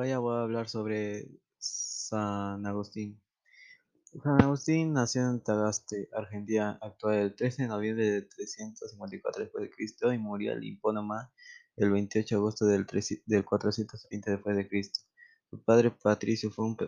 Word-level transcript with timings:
Hoy 0.00 0.14
voy 0.14 0.34
a 0.34 0.40
hablar 0.40 0.66
sobre 0.66 1.28
San 1.58 2.64
Agustín. 2.64 3.20
San 4.22 4.40
Agustín 4.40 4.94
nació 4.94 5.28
en 5.28 5.40
Tagaste, 5.40 6.08
Argentina, 6.14 6.78
actual 6.80 7.16
el 7.16 7.34
13 7.34 7.64
de 7.64 7.68
noviembre 7.68 8.10
de 8.10 8.22
354 8.22 9.44
d.C. 9.44 10.14
y 10.14 10.16
murió 10.16 10.54
en 10.54 10.62
Hipónoma 10.62 11.30
el 11.76 11.90
28 11.90 12.34
de 12.34 12.38
agosto 12.38 12.64
del, 12.64 12.86
430 12.86 14.36
d.C. 14.36 14.90
Su 15.50 15.62
padre 15.62 15.90
Patricio 15.90 16.50
fue 16.50 16.64
un 16.64 16.78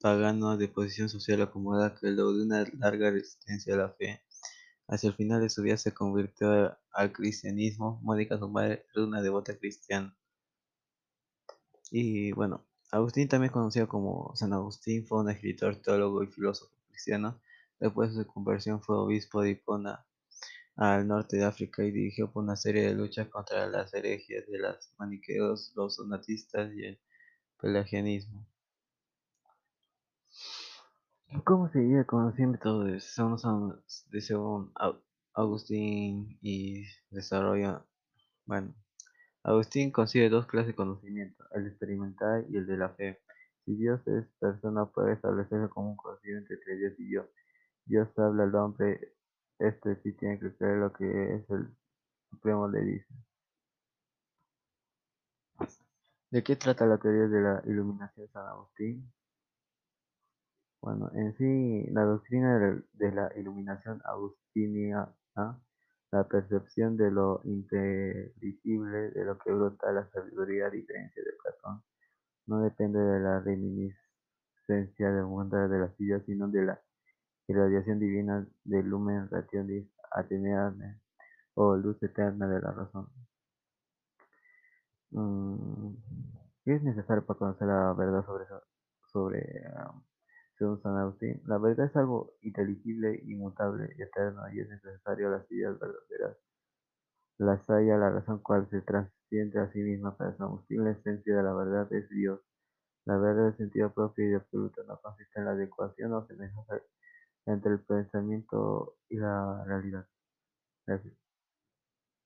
pagano 0.00 0.56
de 0.56 0.66
posición 0.66 1.08
social 1.08 1.42
acomodada 1.42 1.94
que 1.94 2.08
luego 2.08 2.34
de 2.34 2.46
una 2.46 2.64
larga 2.80 3.12
resistencia 3.12 3.74
a 3.74 3.78
la 3.78 3.90
fe, 3.90 4.24
hacia 4.88 5.10
el 5.10 5.14
final 5.14 5.40
de 5.40 5.50
su 5.50 5.62
vida 5.62 5.76
se 5.76 5.94
convirtió 5.94 6.76
al 6.90 7.12
cristianismo. 7.12 8.00
Mónica, 8.02 8.36
su 8.38 8.48
madre, 8.48 8.86
era 8.92 9.04
una 9.04 9.22
devota 9.22 9.56
cristiana. 9.56 10.16
Y 11.90 12.32
bueno, 12.32 12.64
Agustín, 12.90 13.28
también 13.28 13.52
conocido 13.52 13.88
como 13.88 14.32
San 14.34 14.52
Agustín, 14.52 15.06
fue 15.06 15.20
un 15.20 15.30
escritor, 15.30 15.76
teólogo 15.76 16.22
y 16.22 16.28
filósofo 16.28 16.72
cristiano. 16.88 17.40
Después 17.78 18.14
de 18.14 18.24
su 18.24 18.28
conversión 18.28 18.80
fue 18.80 18.96
obispo 18.96 19.42
de 19.42 19.50
Hipona, 19.50 20.06
al 20.76 21.06
norte 21.06 21.36
de 21.36 21.44
África, 21.44 21.84
y 21.84 21.90
dirigió 21.90 22.30
por 22.30 22.44
una 22.44 22.56
serie 22.56 22.86
de 22.86 22.94
luchas 22.94 23.28
contra 23.28 23.66
las 23.66 23.92
herejías 23.94 24.46
de 24.46 24.58
los 24.58 24.92
maniqueos, 24.98 25.72
los 25.74 25.96
sonatistas 25.96 26.72
y 26.74 26.84
el 26.84 27.00
pelagianismo. 27.60 28.46
¿Cómo 31.44 31.68
seguía 31.70 32.00
el 32.00 32.06
conocimiento 32.06 32.84
de 32.84 33.00
según 33.00 34.72
Agustín 35.34 36.38
y 36.40 36.84
desarrolla? 37.10 37.84
Bueno, 38.44 38.74
Agustín 39.46 39.92
concibe 39.92 40.28
dos 40.28 40.46
clases 40.46 40.68
de 40.68 40.74
conocimiento, 40.74 41.44
el 41.52 41.68
experimental 41.68 42.44
y 42.50 42.56
el 42.56 42.66
de 42.66 42.76
la 42.76 42.88
fe. 42.88 43.20
Si 43.64 43.76
Dios 43.76 44.04
es 44.08 44.26
persona, 44.40 44.86
puede 44.86 45.12
establecerse 45.12 45.68
como 45.68 45.90
un 45.90 45.96
conocimiento 45.96 46.52
entre 46.52 46.76
Dios 46.76 46.94
y 46.98 47.04
Dios. 47.06 47.26
Dios 47.84 48.08
habla 48.18 48.42
al 48.42 48.54
hombre, 48.56 49.14
este 49.60 50.02
sí 50.02 50.14
tiene 50.14 50.40
que 50.40 50.52
creer 50.56 50.78
lo 50.78 50.92
que 50.92 51.36
es 51.36 51.50
el 51.50 51.68
Supremo 52.30 52.66
le 52.68 52.80
dice. 52.80 53.14
¿De 56.32 56.42
qué 56.42 56.56
trata 56.56 56.84
la 56.84 56.98
teoría 56.98 57.28
de 57.28 57.40
la 57.40 57.62
iluminación 57.66 58.26
de 58.26 58.32
San 58.32 58.46
Agustín? 58.48 59.12
Bueno, 60.80 61.08
en 61.14 61.36
sí, 61.36 61.88
la 61.92 62.02
doctrina 62.02 62.82
de 62.94 63.12
la 63.12 63.30
iluminación 63.36 64.02
agustiniana 64.04 65.14
la 66.12 66.24
percepción 66.28 66.96
de 66.96 67.10
lo 67.10 67.40
inteligible, 67.44 69.10
de 69.10 69.24
lo 69.24 69.38
que 69.38 69.52
brota 69.52 69.92
la 69.92 70.08
sabiduría, 70.10 70.66
a 70.66 70.70
diferencia 70.70 71.22
de 71.22 71.32
Platón, 71.42 71.82
no 72.46 72.62
depende 72.62 72.98
de 73.00 73.20
la 73.20 73.40
reminiscencia 73.40 75.10
del 75.12 75.24
mundo 75.26 75.56
de 75.68 75.78
las 75.78 76.00
ideas, 76.00 76.22
sino 76.26 76.48
de 76.48 76.64
la 76.64 76.80
irradiación 77.48 77.98
divina 77.98 78.46
del 78.64 78.86
lumen 78.86 79.28
rationis 79.30 79.88
ateneane 80.12 81.00
o 81.54 81.76
luz 81.76 82.02
eterna 82.02 82.48
de 82.48 82.60
la 82.60 82.72
razón. 82.72 83.08
Mm, 85.10 85.94
¿Qué 86.64 86.74
es 86.74 86.82
necesario 86.82 87.24
para 87.24 87.38
conocer 87.38 87.68
la 87.68 87.92
verdad 87.94 88.24
sobre, 88.26 88.44
sobre 89.12 89.62
um, 89.88 90.02
San 90.82 90.96
Agustín, 90.96 91.42
la 91.46 91.58
verdad 91.58 91.86
es 91.86 91.96
algo 91.96 92.34
inteligible, 92.42 93.20
inmutable 93.24 93.94
eterno, 93.98 94.42
y 94.52 94.60
es 94.60 94.68
necesario 94.68 95.30
las 95.30 95.50
ideas 95.50 95.78
verdaderas. 95.78 96.36
La 97.38 97.58
haya 97.68 97.96
la 97.96 98.10
razón 98.10 98.40
cual 98.40 98.68
se 98.68 98.82
trasciende 98.82 99.58
a 99.58 99.72
sí 99.72 99.78
misma 99.78 100.14
para 100.18 100.36
San 100.36 100.48
Agustín, 100.48 100.84
la 100.84 100.90
esencia 100.90 101.34
de 101.34 101.42
la 101.42 101.54
verdad 101.54 101.90
es 101.94 102.08
Dios. 102.10 102.40
La 103.06 103.18
verdad 103.18 103.52
de 103.52 103.56
sentido 103.58 103.92
propio 103.92 104.30
y 104.30 104.34
absoluto 104.34 104.84
no 104.84 105.00
consiste 105.00 105.40
en 105.40 105.46
la 105.46 105.52
adecuación 105.52 106.12
o 106.14 106.26
semejanza 106.26 106.80
entre 107.46 107.72
el 107.72 107.80
pensamiento 107.80 108.96
y 109.08 109.16
la 109.18 109.64
realidad. 109.66 110.06
Gracias. 110.86 111.25